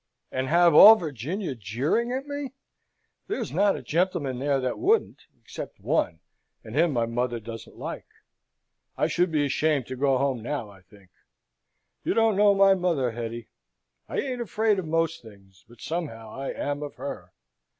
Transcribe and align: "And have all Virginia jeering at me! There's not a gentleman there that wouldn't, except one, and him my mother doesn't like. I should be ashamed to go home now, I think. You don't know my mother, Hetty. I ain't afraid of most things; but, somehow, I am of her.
"And 0.31 0.47
have 0.47 0.73
all 0.73 0.95
Virginia 0.95 1.53
jeering 1.53 2.11
at 2.11 2.25
me! 2.25 2.53
There's 3.27 3.51
not 3.51 3.75
a 3.75 3.83
gentleman 3.83 4.39
there 4.39 4.59
that 4.59 4.79
wouldn't, 4.79 5.27
except 5.39 5.79
one, 5.79 6.21
and 6.63 6.73
him 6.73 6.91
my 6.93 7.05
mother 7.05 7.39
doesn't 7.39 7.75
like. 7.77 8.07
I 8.97 9.05
should 9.05 9.31
be 9.31 9.45
ashamed 9.45 9.85
to 9.85 9.95
go 9.95 10.17
home 10.17 10.41
now, 10.41 10.71
I 10.71 10.81
think. 10.81 11.11
You 12.03 12.15
don't 12.15 12.35
know 12.35 12.55
my 12.55 12.73
mother, 12.73 13.11
Hetty. 13.11 13.49
I 14.09 14.17
ain't 14.17 14.41
afraid 14.41 14.79
of 14.79 14.87
most 14.87 15.21
things; 15.21 15.65
but, 15.69 15.81
somehow, 15.81 16.31
I 16.33 16.49
am 16.51 16.81
of 16.81 16.95
her. 16.95 17.31